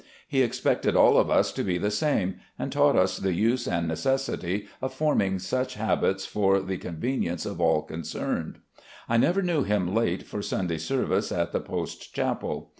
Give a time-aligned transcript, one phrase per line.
[0.27, 3.87] He expected all of us to be the same, and taught us the use and
[3.87, 8.57] necessity of forming such habits for the con venience of aU concerned.
[9.07, 12.69] I never knew him late for Sunday service at the Post Chapel.